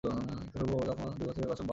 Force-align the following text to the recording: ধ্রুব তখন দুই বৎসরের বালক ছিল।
ধ্রুব 0.53 0.71
তখন 0.87 1.07
দুই 1.11 1.25
বৎসরের 1.27 1.47
বালক 1.47 1.57
ছিল। 1.59 1.69